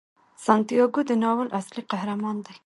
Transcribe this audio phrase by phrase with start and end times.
[0.45, 2.55] سانتیاګو د ناول اصلي قهرمان دی.